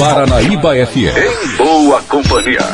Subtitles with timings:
[0.00, 1.12] Paranaíba FM.
[1.14, 2.64] Em boa companhia.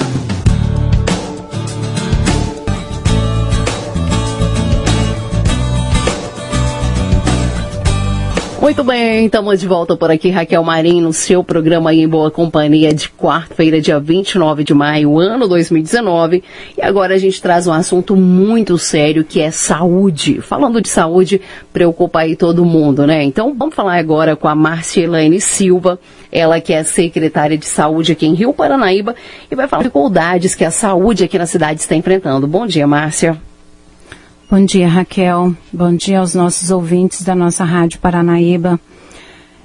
[8.67, 12.93] Muito bem, estamos de volta por aqui, Raquel Marim, no seu programa em Boa Companhia
[12.93, 16.43] de quarta-feira, dia 29 de maio, ano 2019.
[16.77, 20.41] E agora a gente traz um assunto muito sério que é saúde.
[20.41, 21.41] Falando de saúde,
[21.73, 23.23] preocupa aí todo mundo, né?
[23.23, 25.97] Então vamos falar agora com a Márcia Elaine Silva,
[26.33, 29.15] ela que é secretária de saúde aqui em Rio Paranaíba
[29.49, 32.49] e vai falar dificuldades que a saúde aqui na cidade está enfrentando.
[32.49, 33.41] Bom dia, Márcia.
[34.49, 35.57] Bom dia, Raquel.
[35.73, 38.79] Bom dia aos nossos ouvintes da nossa Rádio Paranaíba.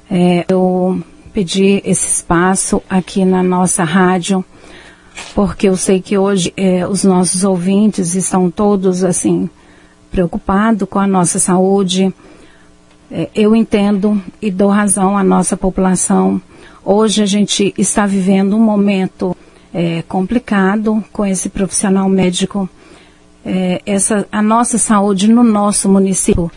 [0.09, 0.99] É, eu
[1.31, 4.44] pedi esse espaço aqui na nossa rádio,
[5.36, 9.48] porque eu sei que hoje é, os nossos ouvintes estão todos, assim,
[10.09, 12.11] preocupados com a nossa saúde.
[13.11, 16.41] É, eu entendo e dou razão à nossa população.
[16.84, 19.38] Hoje a gente está vivendo um momento
[19.72, 22.67] é, complicado com esse profissional médico
[23.45, 26.52] é, essa, a nossa saúde no nosso município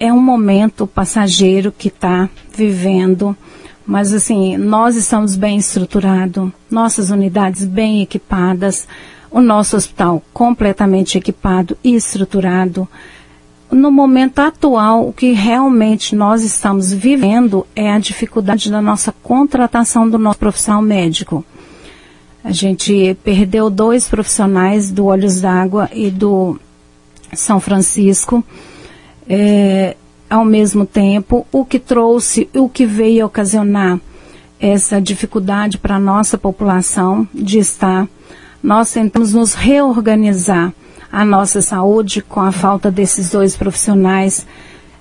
[0.00, 3.36] é um momento passageiro que está vivendo,
[3.86, 8.86] mas assim, nós estamos bem estruturados, nossas unidades bem equipadas,
[9.30, 12.88] o nosso hospital completamente equipado e estruturado.
[13.70, 20.08] No momento atual, o que realmente nós estamos vivendo é a dificuldade da nossa contratação
[20.08, 21.44] do nosso profissional médico.
[22.42, 26.58] A gente perdeu dois profissionais do Olhos d'Água e do
[27.32, 28.44] São Francisco.
[29.28, 29.96] É,
[30.30, 33.98] ao mesmo tempo, o que trouxe, o que veio ocasionar
[34.60, 38.08] essa dificuldade para a nossa população de estar,
[38.62, 40.72] nós tentamos nos reorganizar
[41.10, 44.46] a nossa saúde com a falta desses dois profissionais.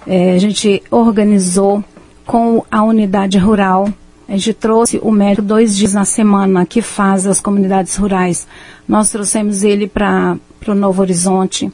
[0.05, 1.83] É, a gente organizou
[2.25, 3.91] com a unidade rural
[4.27, 8.45] a gente trouxe o médico dois dias na semana que faz as comunidades rurais.
[8.85, 11.71] Nós trouxemos ele para o Novo Horizonte.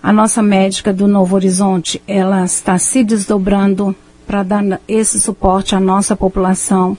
[0.00, 3.94] A nossa médica do Novo Horizonte, ela está se desdobrando
[4.26, 6.96] para dar esse suporte à nossa população.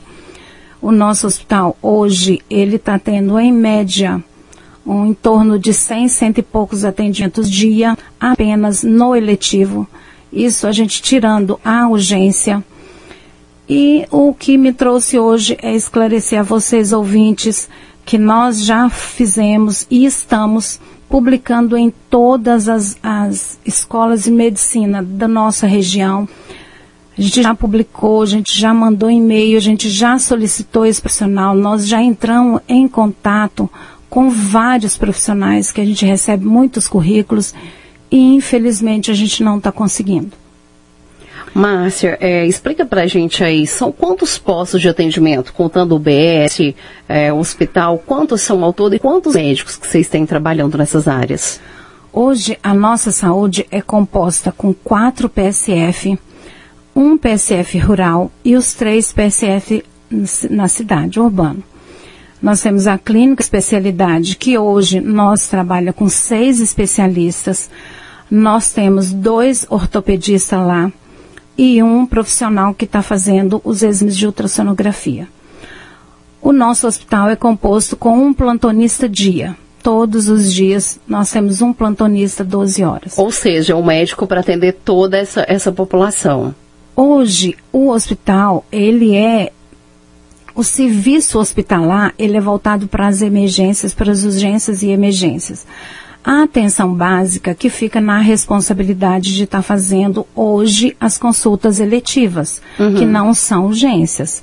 [0.82, 4.22] O nosso hospital hoje, ele está tendo em média
[4.86, 9.88] um, em torno de 100, cento e poucos atendimentos dia apenas no eletivo.
[10.32, 12.62] Isso a gente tirando a urgência
[13.68, 17.70] e o que me trouxe hoje é esclarecer a vocês, ouvintes,
[18.06, 20.80] que nós já fizemos e estamos
[21.10, 26.28] publicando em todas as, as escolas de medicina da nossa região.
[27.18, 31.56] A gente já publicou, a gente já mandou e-mail, a gente já solicitou esse profissional,
[31.56, 33.70] nós já entramos em contato
[34.10, 37.54] com vários profissionais que a gente recebe muitos currículos
[38.12, 40.43] e infelizmente a gente não está conseguindo.
[41.54, 46.74] Márcia, é, explica pra gente aí, são quantos postos de atendimento, contando o BS,
[47.08, 51.08] é, o hospital, quantos são ao todo e quantos médicos que vocês têm trabalhando nessas
[51.08, 51.62] áreas?
[52.12, 56.18] Hoje, a nossa saúde é composta com quatro PSF,
[56.96, 59.84] um PSF rural e os três PSF
[60.50, 61.64] na cidade, urbano.
[62.42, 67.70] Nós temos a clínica especialidade, que hoje nós trabalha com seis especialistas.
[68.30, 70.92] Nós temos dois ortopedistas lá,
[71.58, 75.28] e um profissional que está fazendo os exames de ultrassonografia.
[76.42, 79.56] O nosso hospital é composto com um plantonista dia.
[79.82, 83.18] Todos os dias nós temos um plantonista 12 horas.
[83.18, 86.54] Ou seja, um médico para atender toda essa, essa população.
[86.96, 89.52] Hoje, o hospital, ele é
[90.56, 95.66] o serviço hospitalar, ele é voltado para as emergências, para as urgências e emergências
[96.24, 102.62] a atenção básica que fica na responsabilidade de estar tá fazendo hoje as consultas eletivas,
[102.80, 102.96] uhum.
[102.96, 104.42] que não são urgências.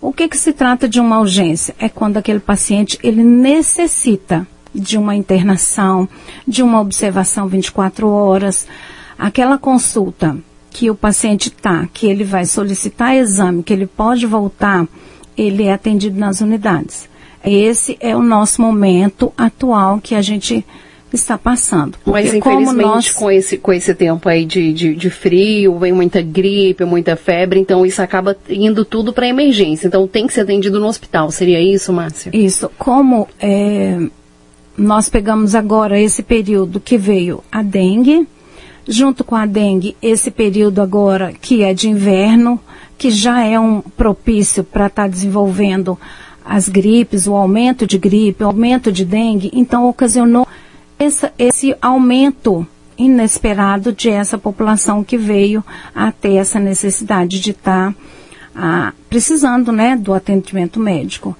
[0.00, 1.74] O que, que se trata de uma urgência?
[1.78, 6.08] É quando aquele paciente ele necessita de uma internação,
[6.46, 8.66] de uma observação 24 horas,
[9.18, 10.36] aquela consulta
[10.70, 14.86] que o paciente está, que ele vai solicitar exame, que ele pode voltar,
[15.36, 17.08] ele é atendido nas unidades.
[17.44, 20.64] Esse é o nosso momento atual que a gente
[21.16, 21.98] está passando.
[22.04, 23.12] Mas infelizmente nós...
[23.12, 27.60] com, esse, com esse tempo aí de, de, de, frio, vem muita gripe, muita febre,
[27.60, 29.86] então isso acaba indo tudo para emergência.
[29.86, 31.30] Então tem que ser atendido no hospital.
[31.30, 32.30] Seria isso, Márcia?
[32.32, 32.70] Isso.
[32.78, 33.98] Como é,
[34.76, 38.26] nós pegamos agora esse período que veio a dengue,
[38.88, 42.58] junto com a dengue, esse período agora que é de inverno,
[42.98, 45.98] que já é um propício para estar tá desenvolvendo
[46.44, 50.46] as gripes, o aumento de gripe, o aumento de dengue, então ocasionou
[51.02, 52.66] essa, esse aumento
[52.96, 55.64] inesperado de essa população que veio
[55.94, 57.94] a ter essa necessidade de estar
[58.54, 61.36] a, precisando né, do atendimento médico.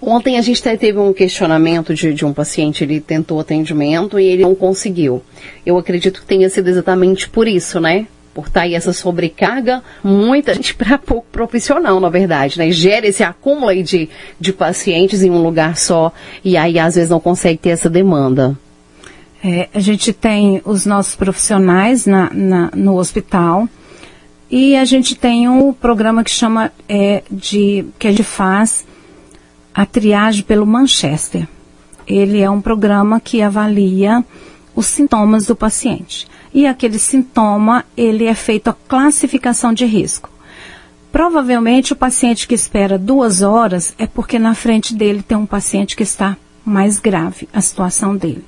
[0.00, 4.42] Ontem a gente teve um questionamento de, de, um paciente, ele tentou atendimento e ele
[4.42, 5.22] não conseguiu.
[5.64, 8.08] Eu acredito que tenha sido exatamente por isso, né?
[8.34, 12.70] Por estar tá aí essa sobrecarga, muita gente para pouco profissional, na verdade, né?
[12.70, 14.08] Gera esse acúmulo aí de,
[14.40, 16.12] de pacientes em um lugar só
[16.44, 18.56] e aí às vezes não consegue ter essa demanda.
[19.44, 23.68] É, a gente tem os nossos profissionais na, na, no hospital
[24.48, 28.86] e a gente tem um programa que chama é, de que a gente faz
[29.74, 31.48] a triagem pelo Manchester.
[32.06, 34.24] Ele é um programa que avalia
[34.74, 36.26] os sintomas do paciente.
[36.54, 40.30] E aquele sintoma, ele é feito a classificação de risco.
[41.10, 45.94] Provavelmente o paciente que espera duas horas é porque na frente dele tem um paciente
[45.94, 48.44] que está mais grave, a situação dele.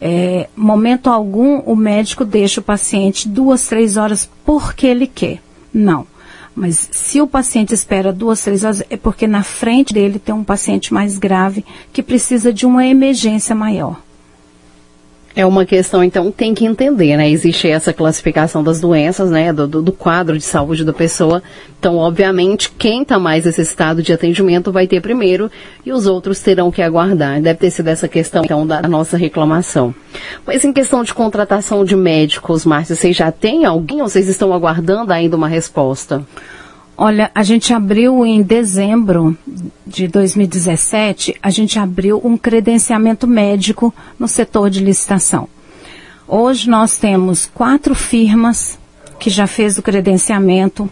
[0.00, 5.40] É, momento algum o médico deixa o paciente duas, três horas porque ele quer.
[5.72, 6.06] Não.
[6.54, 10.44] Mas se o paciente espera duas, três horas, é porque na frente dele tem um
[10.44, 14.00] paciente mais grave que precisa de uma emergência maior.
[15.34, 17.30] É uma questão, então, tem que entender, né?
[17.30, 19.50] Existe essa classificação das doenças, né?
[19.50, 21.42] Do, do, do quadro de saúde da pessoa.
[21.78, 25.50] Então, obviamente, quem está mais necessitado de atendimento vai ter primeiro
[25.86, 27.40] e os outros terão que aguardar.
[27.40, 29.94] Deve ter sido essa questão, então, da nossa reclamação.
[30.46, 34.52] Mas em questão de contratação de médicos, Márcia, vocês já têm alguém ou vocês estão
[34.52, 36.22] aguardando ainda uma resposta?
[36.96, 39.36] Olha, a gente abriu em dezembro
[39.86, 45.48] de 2017, a gente abriu um credenciamento médico no setor de licitação.
[46.28, 48.78] Hoje nós temos quatro firmas
[49.18, 50.88] que já fez o credenciamento.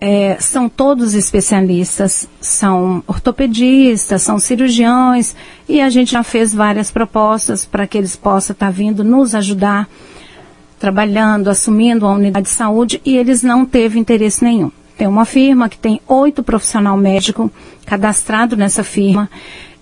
[0.00, 5.34] É, são todos especialistas, são ortopedistas, são cirurgiões
[5.68, 9.34] e a gente já fez várias propostas para que eles possam estar tá vindo nos
[9.34, 9.88] ajudar
[10.80, 14.72] trabalhando, assumindo a unidade de saúde e eles não teve interesse nenhum.
[14.96, 17.52] Tem uma firma que tem oito profissional médico
[17.84, 19.30] cadastrado nessa firma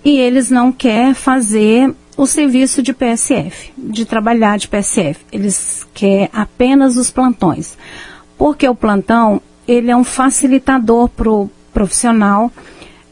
[0.05, 5.21] e eles não querem fazer o serviço de PSF, de trabalhar de PSF.
[5.31, 7.79] Eles querem apenas os plantões.
[8.37, 12.51] Porque o plantão, ele é um facilitador para o profissional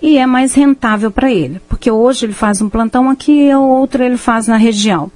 [0.02, 1.60] e é mais rentável para ele.
[1.68, 5.10] Porque hoje ele faz um plantão aqui e outro ele faz na região.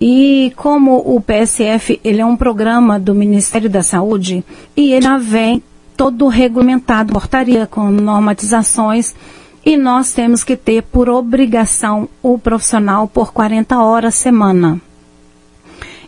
[0.00, 4.42] E como o PSF, ele é um programa do Ministério da Saúde
[4.74, 5.62] e ele já vem
[5.94, 9.14] todo regulamentado, portaria com normatizações
[9.62, 14.80] e nós temos que ter por obrigação o profissional por 40 horas semana.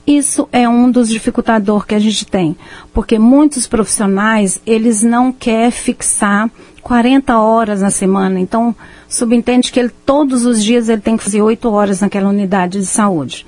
[0.06, 2.56] Isso é um dos dificultadores que a gente tem,
[2.94, 6.50] porque muitos profissionais, eles não querem fixar
[6.80, 8.74] 40 horas na semana, então
[9.06, 12.86] subentende que ele todos os dias ele tem que fazer 8 horas naquela unidade de
[12.86, 13.46] saúde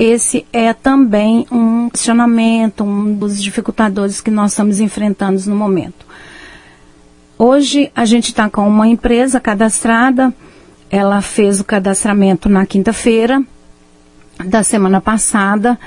[0.00, 6.06] esse é também um questionamento, um dos dificultadores que nós estamos enfrentando no momento.
[7.36, 10.32] Hoje a gente está com uma empresa cadastrada,
[10.90, 13.42] ela fez o cadastramento na quinta-feira
[14.42, 15.78] da semana passada.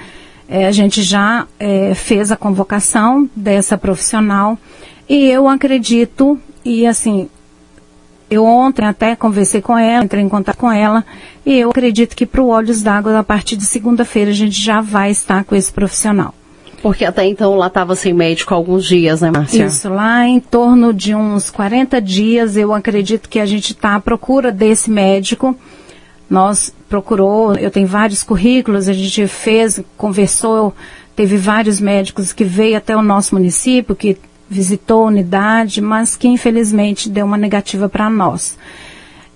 [0.48, 4.60] É, a gente já é, fez a convocação dessa profissional
[5.10, 7.28] e eu acredito, e assim,
[8.34, 11.06] eu ontem até conversei com ela, entrei em contato com ela,
[11.46, 14.82] e eu acredito que para o Olhos d'Água, a partir de segunda-feira, a gente já
[14.82, 16.34] vai estar com esse profissional.
[16.82, 19.66] Porque até então lá estava sem médico há alguns dias, né, Márcia?
[19.66, 24.02] Isso, lá em torno de uns 40 dias, eu acredito que a gente está à
[24.02, 25.58] procura desse médico.
[26.30, 30.76] Nós procurou, eu tenho vários currículos, a gente fez, conversou,
[31.16, 34.18] teve vários médicos que veio até o nosso município, que
[34.54, 38.58] visitou a unidade, mas que infelizmente deu uma negativa para nós.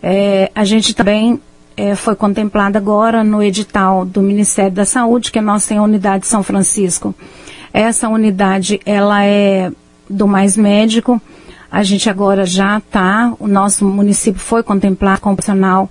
[0.02, 1.42] É, a gente também
[1.76, 6.22] é, foi contemplado agora no edital do Ministério da Saúde, que nós temos a unidade
[6.22, 7.14] de São Francisco.
[7.74, 9.72] Essa unidade, ela é
[10.10, 11.22] do Mais Médico.
[11.70, 15.90] A gente agora já está, o nosso município foi contemplado com profissional.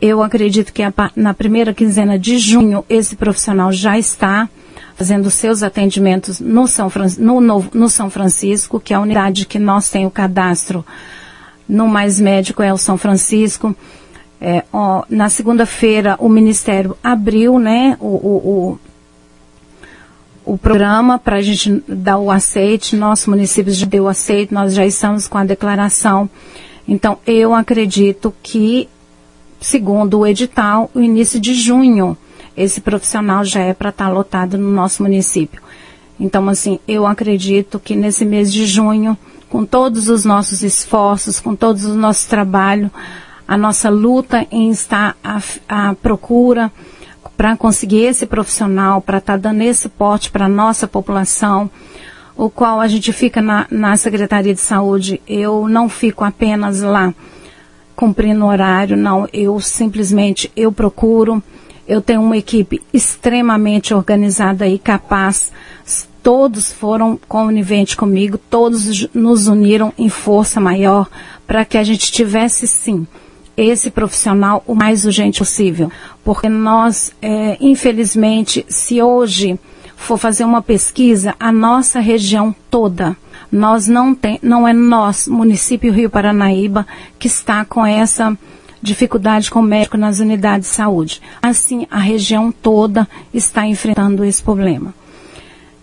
[0.00, 4.48] Eu acredito que a, na primeira quinzena de junho esse profissional já está
[4.94, 9.46] fazendo seus atendimentos no São, Fran no, no, no São Francisco, que é a unidade
[9.46, 10.84] que nós tem o cadastro
[11.68, 13.74] no Mais Médico é o São Francisco.
[14.40, 18.78] É, ó, na segunda-feira o Ministério abriu né, o, o,
[20.44, 22.96] o, o programa para a gente dar o aceite.
[22.96, 26.28] Nosso município já deu o aceite, nós já estamos com a declaração.
[26.86, 28.88] Então, eu acredito que,
[29.60, 32.16] segundo o edital, o início de junho
[32.56, 35.62] esse profissional já é para estar tá lotado no nosso município.
[36.18, 39.16] Então, assim, eu acredito que nesse mês de junho,
[39.48, 42.90] com todos os nossos esforços, com todos os nossos trabalhos,
[43.46, 46.70] a nossa luta em estar à, à procura
[47.36, 51.70] para conseguir esse profissional, para estar tá dando esse porte para a nossa população,
[52.36, 55.20] o qual a gente fica na, na Secretaria de Saúde.
[55.26, 57.12] Eu não fico apenas lá
[57.96, 59.28] cumprindo horário, não.
[59.32, 61.42] Eu simplesmente, eu procuro,
[61.86, 65.52] eu tenho uma equipe extremamente organizada e capaz.
[66.22, 71.08] Todos foram coniventes comigo, todos nos uniram em força maior
[71.46, 73.06] para que a gente tivesse sim
[73.56, 75.90] esse profissional o mais urgente possível.
[76.24, 79.58] Porque nós, é, infelizmente, se hoje
[79.96, 83.16] for fazer uma pesquisa, a nossa região toda,
[83.50, 86.86] nós não tem, não é nós, município Rio Paranaíba,
[87.18, 88.36] que está com essa
[88.82, 91.22] dificuldade com o médico nas unidades de saúde.
[91.40, 94.92] Assim, a região toda está enfrentando esse problema.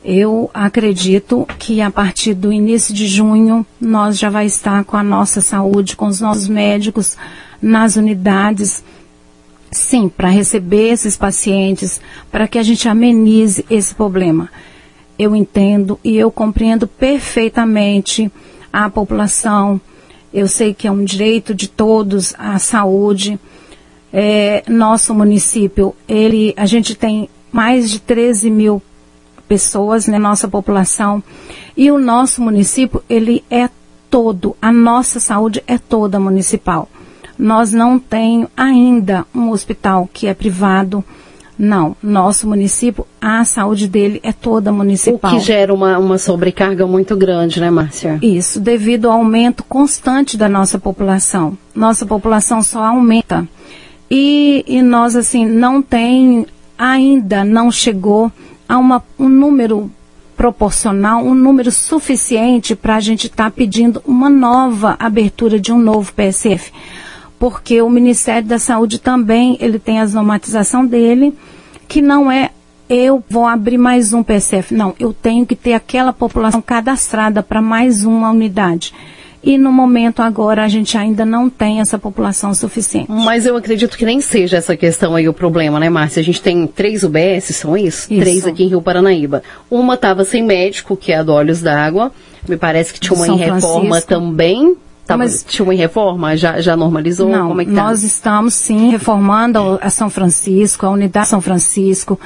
[0.03, 5.03] Eu acredito que a partir do início de junho nós já vai estar com a
[5.03, 7.18] nossa saúde, com os nossos médicos
[7.62, 8.84] nas unidades
[9.72, 12.01] sim, para receber esses pacientes,
[12.32, 14.50] para que a gente amenize esse problema.
[15.18, 18.32] Eu entendo e eu compreendo perfeitamente
[18.72, 19.79] a população.
[20.33, 23.39] Eu sei que é um direito de todos a saúde.
[24.12, 28.81] É, nosso município, ele, a gente tem mais de 13 mil
[29.48, 31.24] pessoas, né, nossa população,
[31.75, 33.69] e o nosso município, ele é
[34.09, 36.88] todo, a nossa saúde é toda municipal
[37.39, 41.01] nós não temos ainda um hospital que é privado.
[41.60, 45.30] Não, nosso município, a saúde dele é toda municipal.
[45.30, 48.18] O que gera uma, uma sobrecarga muito grande, né, Márcia?
[48.22, 51.58] Isso, devido ao aumento constante da nossa população.
[51.75, 53.46] Nossa população só aumenta.
[54.10, 56.46] E, e nós, assim, não tem,
[56.78, 58.32] ainda não chegou
[58.68, 59.92] a uma, um número
[60.38, 65.78] proporcional, um número suficiente para a gente estar tá pedindo uma nova abertura de um
[65.78, 66.72] novo PSF
[67.39, 71.34] porque o Ministério da Saúde também ele tem a normatização dele,
[71.88, 72.51] que não é
[72.89, 74.74] eu vou abrir mais um PSF.
[74.74, 78.93] Não, eu tenho que ter aquela população cadastrada para mais uma unidade.
[79.41, 83.10] E no momento agora a gente ainda não tem essa população suficiente.
[83.10, 86.19] Mas eu acredito que nem seja essa questão aí o problema, né, Márcia?
[86.19, 88.12] A gente tem três UBS, são isso?
[88.12, 88.22] isso.
[88.22, 89.41] Três aqui em Rio Paranaíba.
[89.69, 92.12] Uma estava sem médico, que é a do Olhos d'Água.
[92.48, 94.10] Me parece que tinha uma São em reforma Francisco.
[94.10, 94.75] também,
[95.10, 96.38] Tá, mas tinha uma reforma?
[96.38, 97.28] Já, já normalizou?
[97.28, 97.84] Não, Como é que tá?
[97.84, 102.20] nós estamos sim reformando a São Francisco, a unidade São Francisco,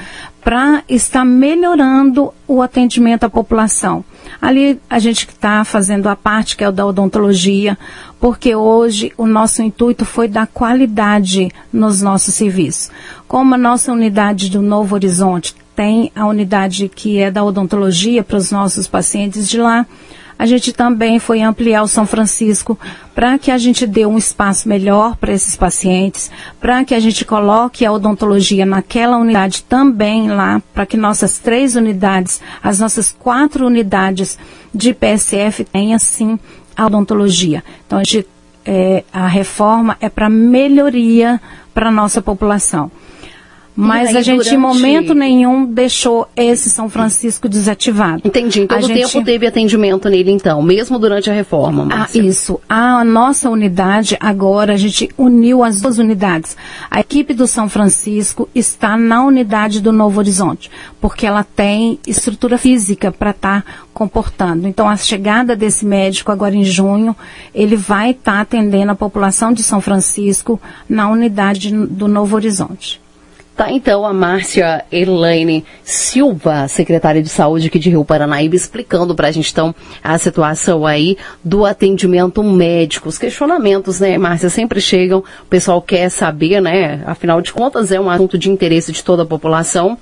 [0.44, 4.04] para estar melhorando o atendimento à população.
[4.42, 7.78] Ali a gente está fazendo a parte que é o da odontologia,
[8.20, 12.92] porque hoje o nosso intuito foi dar qualidade nos nossos serviços.
[13.30, 18.36] Como a nossa unidade do Novo Horizonte tem a unidade que é da odontologia para
[18.36, 19.86] os nossos pacientes de lá,
[20.38, 22.78] a gente também foi ampliar o São Francisco
[23.14, 27.24] para que a gente dê um espaço melhor para esses pacientes, para que a gente
[27.24, 33.66] coloque a odontologia naquela unidade também lá, para que nossas três unidades, as nossas quatro
[33.66, 34.38] unidades
[34.74, 36.40] de PSF tenham sim
[36.76, 37.64] a odontologia.
[37.86, 38.28] Então a, gente,
[38.66, 41.40] é, a reforma é para melhoria
[41.74, 42.92] para a nossa população.
[43.76, 48.22] Mas a gente em momento nenhum deixou esse São Francisco desativado.
[48.24, 48.62] Entendi.
[48.62, 49.26] Em todo a tempo gente...
[49.26, 51.88] teve atendimento nele então, mesmo durante a reforma.
[51.92, 52.60] Ah, isso.
[52.70, 56.56] A nossa unidade agora a gente uniu as duas unidades.
[56.90, 60.70] A equipe do São Francisco está na unidade do Novo Horizonte,
[61.02, 64.68] porque ela tem estrutura física para estar tá comportando.
[64.68, 67.16] Então a chegada desse médico agora em junho,
[67.54, 73.03] ele vai estar tá atendendo a população de São Francisco na unidade do Novo Horizonte.
[73.56, 79.28] Tá então a Márcia Elaine Silva, secretária de saúde aqui de Rio Paranaíba, explicando para
[79.28, 83.10] a gente então a situação aí do atendimento médico.
[83.10, 88.00] Os questionamentos, né, Márcia, sempre chegam, o pessoal quer saber, né, afinal de contas é
[88.00, 90.00] um assunto de interesse de toda a população.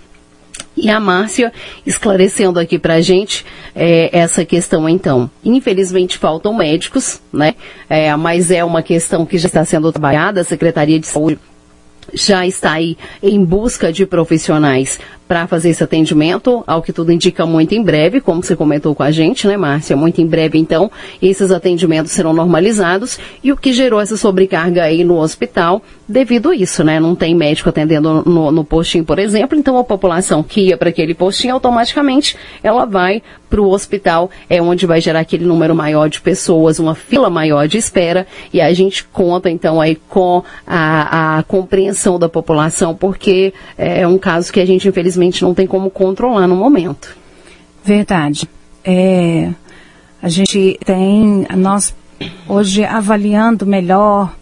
[0.76, 1.52] E a Márcia
[1.86, 5.30] esclarecendo aqui para a gente é, essa questão então.
[5.44, 7.56] Infelizmente faltam médicos, né?
[7.90, 10.40] É, mas é uma questão que já está sendo trabalhada.
[10.40, 11.38] A Secretaria de Saúde
[12.14, 15.00] já está aí em busca de profissionais
[15.32, 19.02] para fazer esse atendimento, ao que tudo indica muito em breve, como você comentou com
[19.02, 19.96] a gente, né, Márcia?
[19.96, 25.06] Muito em breve, então, esses atendimentos serão normalizados e o que gerou essa sobrecarga aí
[25.06, 27.00] no hospital devido a isso, né?
[27.00, 30.90] Não tem médico atendendo no, no postinho, por exemplo, então a população que ia para
[30.90, 36.10] aquele postinho, automaticamente ela vai para o hospital, é onde vai gerar aquele número maior
[36.10, 41.40] de pessoas, uma fila maior de espera, e a gente conta então aí com a,
[41.40, 45.68] a compreensão da população, porque é um caso que a gente infelizmente infelizmente não tem
[45.68, 47.16] como controlar no momento.
[47.84, 48.50] Verdade.
[48.84, 49.52] É,
[50.22, 51.94] a gente tem, nós
[52.48, 54.36] hoje avaliando melhor,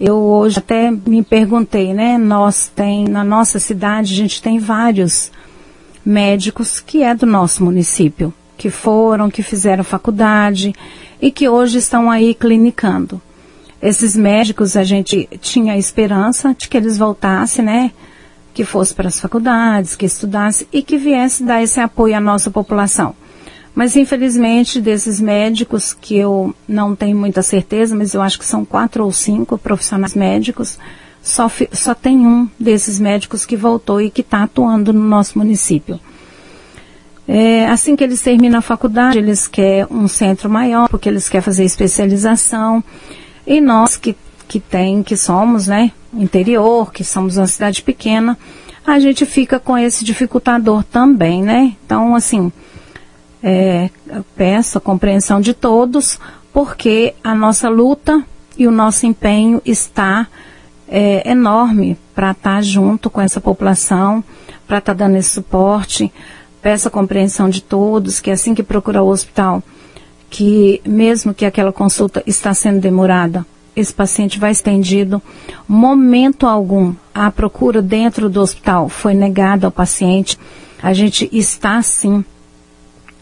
[0.00, 2.18] eu hoje até me perguntei, né?
[2.18, 5.30] Nós tem, na nossa cidade, a gente tem vários
[6.04, 8.32] médicos que é do nosso município.
[8.58, 10.74] que foram, que fizeram faculdade
[11.22, 13.22] e que hoje estão aí clinicando.
[13.80, 17.92] Esses médicos, a gente tinha esperança de que eles voltassem, né?
[18.58, 22.50] Que fosse para as faculdades, que estudasse e que viesse dar esse apoio à nossa
[22.50, 23.14] população.
[23.72, 28.64] Mas infelizmente desses médicos, que eu não tenho muita certeza, mas eu acho que são
[28.64, 30.76] quatro ou cinco profissionais médicos,
[31.22, 36.00] só, só tem um desses médicos que voltou e que está atuando no nosso município.
[37.28, 41.44] É, assim que eles terminam a faculdade, eles querem um centro maior, porque eles querem
[41.44, 42.82] fazer especialização.
[43.46, 44.16] E nós que,
[44.48, 48.36] que tem, que somos, né, interior, que somos uma cidade pequena,
[48.84, 51.76] a gente fica com esse dificultador também, né?
[51.84, 52.50] Então, assim,
[53.42, 53.90] é,
[54.34, 56.18] peço a compreensão de todos,
[56.52, 58.24] porque a nossa luta
[58.56, 60.26] e o nosso empenho está
[60.88, 64.24] é, enorme para estar tá junto com essa população,
[64.66, 66.10] para estar tá dando esse suporte.
[66.62, 69.62] Peço a compreensão de todos que assim que procurar o hospital,
[70.30, 73.46] que mesmo que aquela consulta está sendo demorada,
[73.80, 75.22] esse paciente vai estendido.
[75.66, 80.38] Momento algum, a procura dentro do hospital foi negada ao paciente.
[80.82, 82.24] A gente está sim.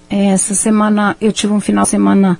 [0.08, 2.38] Essa semana, eu tive um final de semana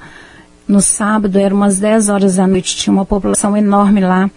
[0.67, 4.31] no sábado, era umas 10 horas da noite, tinha uma população enorme lá.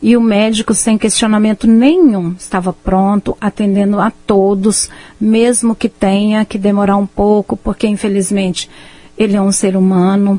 [0.00, 4.90] E o médico, sem questionamento nenhum, estava pronto, atendendo a todos,
[5.20, 8.70] mesmo que tenha que demorar um pouco, porque infelizmente
[9.16, 10.38] ele é um ser humano.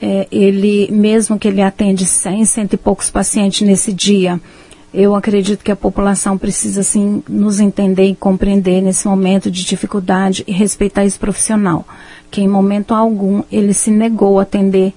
[0.00, 4.40] É, ele, mesmo que ele atende 100, cento e poucos pacientes nesse dia,
[4.92, 10.44] eu acredito que a população precisa, sim, nos entender e compreender nesse momento de dificuldade
[10.46, 11.86] e respeitar esse profissional,
[12.30, 14.94] que em momento algum ele se negou a atender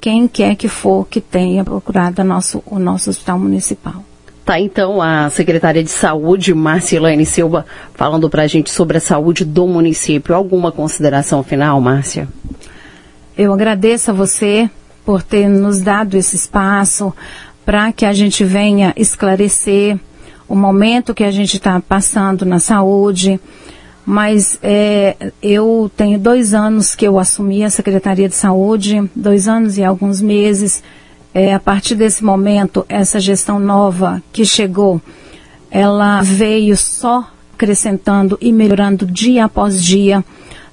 [0.00, 4.04] quem quer que for que tenha procurado nosso, o nosso hospital municipal.
[4.44, 9.44] Tá, então, a secretária de Saúde, Marcilane Silva, falando para a gente sobre a saúde
[9.44, 10.34] do município.
[10.34, 12.28] Alguma consideração final, Márcia?
[13.36, 14.68] Eu agradeço a você
[15.06, 17.12] por ter nos dado esse espaço
[17.64, 19.98] para que a gente venha esclarecer
[20.46, 23.40] o momento que a gente está passando na saúde,
[24.04, 29.78] mas é, eu tenho dois anos que eu assumi a Secretaria de Saúde, dois anos
[29.78, 30.82] e alguns meses.
[31.32, 35.00] É, a partir desse momento, essa gestão nova que chegou,
[35.70, 40.22] ela veio só acrescentando e melhorando dia após dia,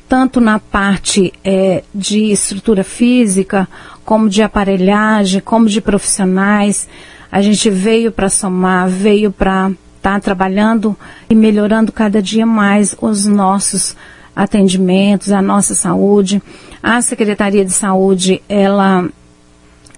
[0.10, 3.70] tanto na parte é, de estrutura física,
[4.04, 6.90] como de aparelhagem, como de profissionais.
[7.32, 10.96] A gente veio para somar, veio para está trabalhando
[11.30, 13.96] e melhorando cada dia mais os nossos
[14.36, 16.42] atendimentos, a nossa saúde.
[16.82, 19.08] A Secretaria de Saúde, ela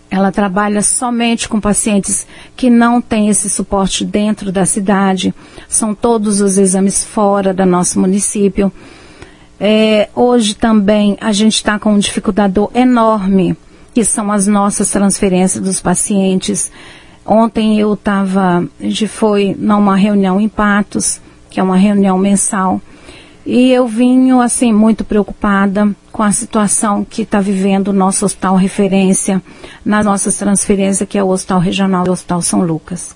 [0.09, 5.33] ela trabalha somente com pacientes que não têm esse suporte dentro da cidade.
[5.69, 8.73] São todos os exames fora do nosso município.
[9.63, 13.55] É, hoje também a gente está com um dificultador enorme,
[13.93, 16.71] que são as nossas transferências dos pacientes.
[17.23, 22.81] Ontem eu estava, a gente foi numa reunião em Patos, que é uma reunião mensal,
[23.45, 28.55] e eu vim, assim, muito preocupada com a situação que está vivendo o nosso hospital
[28.55, 29.39] referência,
[29.85, 33.15] nas nossas transferências, que é o Hospital Regional e o Hospital São Lucas.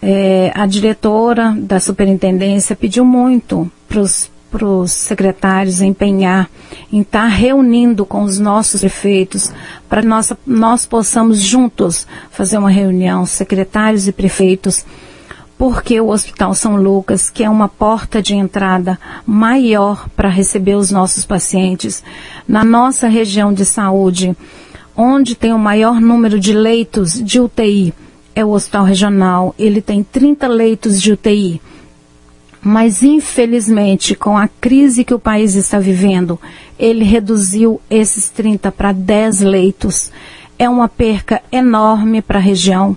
[0.00, 6.48] É, a diretora da superintendência pediu muito para os para os secretários empenhar
[6.92, 9.52] em estar tá reunindo com os nossos prefeitos
[9.88, 14.84] para nós, nós possamos juntos fazer uma reunião, secretários e prefeitos,
[15.56, 20.90] porque o Hospital São Lucas, que é uma porta de entrada maior para receber os
[20.90, 22.02] nossos pacientes,
[22.46, 24.36] na nossa região de saúde,
[24.96, 27.92] onde tem o maior número de leitos de UTI,
[28.34, 31.60] é o Hospital Regional, ele tem 30 leitos de UTI
[32.60, 36.38] mas infelizmente, com a crise que o país está vivendo,
[36.78, 40.10] ele reduziu esses 30 para 10 leitos.
[40.58, 42.96] É uma perca enorme para a região.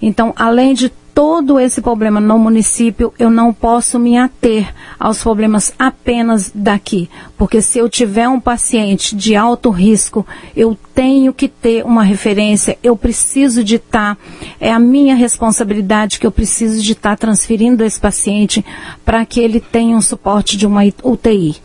[0.00, 5.72] Então, além de todo esse problema no município, eu não posso me ater aos problemas
[5.78, 7.08] apenas daqui.
[7.38, 12.76] Porque se eu tiver um paciente de alto risco, eu tenho que ter uma referência,
[12.82, 14.22] eu preciso de estar, tá,
[14.58, 18.64] é a minha responsabilidade que eu preciso de estar tá transferindo esse paciente
[19.04, 21.56] para que ele tenha um suporte de uma UTI.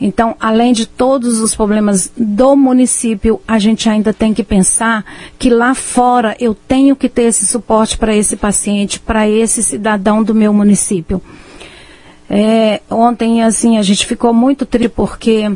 [0.00, 5.04] Então, além de todos os problemas do município, a gente ainda tem que pensar
[5.38, 10.22] que lá fora eu tenho que ter esse suporte para esse paciente, para esse cidadão
[10.22, 11.20] do meu município.
[12.30, 15.50] É, ontem, assim, a gente ficou muito triste porque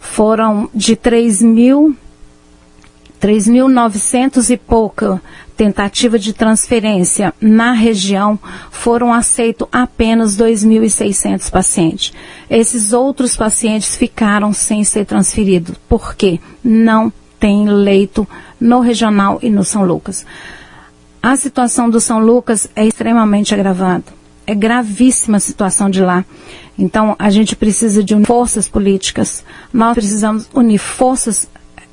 [0.00, 1.96] foram de 3 mil
[3.26, 5.20] 3.900 e pouca
[5.56, 8.38] tentativa de transferência na região,
[8.70, 12.12] foram aceitos apenas 2.600 pacientes.
[12.48, 15.76] Esses outros pacientes ficaram sem ser transferidos.
[15.88, 16.38] Por quê?
[16.62, 18.28] Não tem leito
[18.60, 20.24] no regional e no São Lucas.
[21.20, 24.04] A situação do São Lucas é extremamente agravada.
[24.46, 26.24] É gravíssima a situação de lá.
[26.78, 29.42] Então, a gente precisa de unir forças políticas.
[29.72, 31.48] Nós precisamos unir forças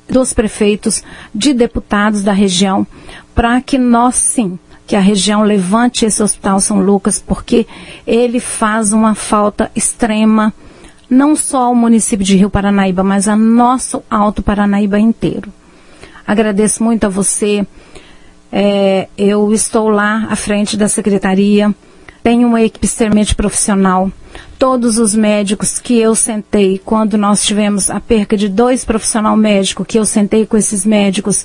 [0.08, 1.02] dos prefeitos,
[1.34, 2.86] de deputados da região,
[3.34, 7.66] para que nós sim, que a região levante esse Hospital São Lucas, porque
[8.06, 10.52] ele faz uma falta extrema,
[11.08, 15.52] não só ao município de Rio Paranaíba, mas a nosso Alto Paranaíba inteiro.
[16.26, 17.66] Agradeço muito a você.
[18.50, 21.74] É, eu estou lá à frente da secretaria,
[22.24, 24.10] tenho uma equipe extremamente profissional
[24.58, 29.86] todos os médicos que eu sentei, quando nós tivemos a perca de dois profissionais médicos,
[29.86, 31.44] que eu sentei com esses médicos,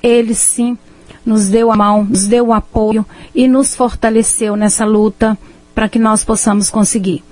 [0.00, 0.78] eles sim
[1.26, 5.36] nos deu a mão, nos deu o apoio e nos fortaleceu nessa luta
[5.74, 7.24] para que nós possamos conseguir.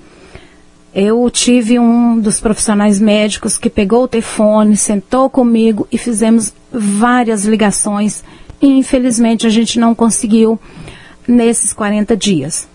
[0.93, 7.45] Eu tive um dos profissionais médicos que pegou o telefone, sentou comigo e fizemos várias
[7.45, 8.25] ligações
[8.61, 10.59] e infelizmente a gente não conseguiu
[11.25, 12.67] nesses 40 dias.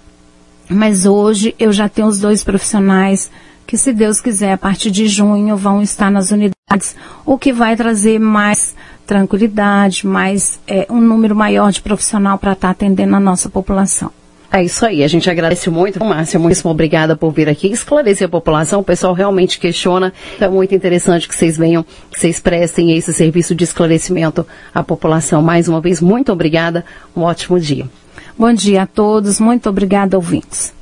[0.69, 3.31] Mas hoje eu já tenho os dois profissionais
[3.67, 7.77] que, se Deus quiser, a partir de junho vão estar nas unidades, o que vai
[7.77, 8.75] trazer mais
[9.07, 14.11] tranquilidade, mais é, um número maior de profissional para estar tá atendendo a nossa população.
[14.53, 18.31] É isso aí, a gente agradece muito, Márcia, muitíssimo obrigada por vir aqui esclarecer a
[18.31, 22.97] população, o pessoal realmente questiona, então é muito interessante que vocês venham, que vocês prestem
[22.97, 25.43] esse serviço de esclarecimento à população.
[25.43, 26.85] Mais uma vez, muito obrigada,
[27.17, 27.89] um ótimo dia.
[28.37, 30.75] Bom dia a todos, muito obrigada, ouvintes.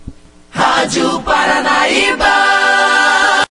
[0.50, 2.21] Rádio Paranaíba